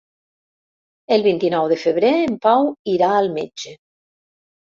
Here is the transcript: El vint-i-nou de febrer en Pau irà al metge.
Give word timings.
El 1.17 1.25
vint-i-nou 1.27 1.67
de 1.73 1.77
febrer 1.83 2.11
en 2.29 2.39
Pau 2.47 2.65
irà 2.95 3.13
al 3.17 3.29
metge. 3.35 3.77